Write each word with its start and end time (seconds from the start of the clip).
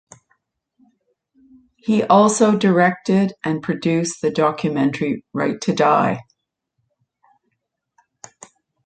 He 1.77 2.01
also 2.01 2.57
directed 2.57 3.33
and 3.43 3.61
produced 3.61 4.19
the 4.23 4.31
documentary 4.31 5.23
Right 5.31 5.61
to 5.61 5.75
Die? 5.75 6.19